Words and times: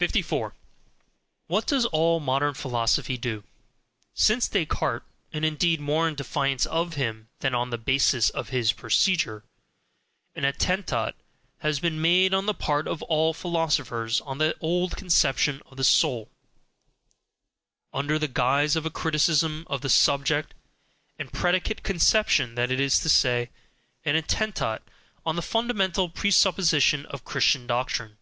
54. 0.00 0.52
What 1.46 1.66
does 1.66 1.86
all 1.86 2.20
modern 2.20 2.52
philosophy 2.52 3.14
mainly 3.14 3.20
do? 3.40 3.44
Since 4.12 4.48
Descartes 4.48 5.06
and 5.32 5.46
indeed 5.46 5.80
more 5.80 6.06
in 6.06 6.14
defiance 6.14 6.66
of 6.66 6.96
him 6.96 7.30
than 7.38 7.54
on 7.54 7.70
the 7.70 7.78
basis 7.78 8.28
of 8.28 8.50
his 8.50 8.74
procedure 8.74 9.42
an 10.34 10.44
ATTENTAT 10.44 11.14
has 11.60 11.80
been 11.80 12.02
made 12.02 12.34
on 12.34 12.44
the 12.44 12.52
part 12.52 12.86
of 12.86 13.02
all 13.04 13.32
philosophers 13.32 14.20
on 14.20 14.36
the 14.36 14.54
old 14.60 14.94
conception 14.98 15.62
of 15.70 15.78
the 15.78 15.84
soul, 15.84 16.28
under 17.94 18.18
the 18.18 18.28
guise 18.28 18.76
of 18.76 18.84
a 18.84 18.90
criticism 18.90 19.64
of 19.68 19.80
the 19.80 19.88
subject 19.88 20.52
and 21.18 21.32
predicate 21.32 21.82
conception 21.82 22.56
that 22.56 22.70
is 22.70 23.00
to 23.00 23.08
say, 23.08 23.48
an 24.04 24.16
ATTENTAT 24.16 24.82
on 25.24 25.36
the 25.36 25.40
fundamental 25.40 26.10
presupposition 26.10 27.06
of 27.06 27.24
Christian 27.24 27.66
doctrine. 27.66 28.18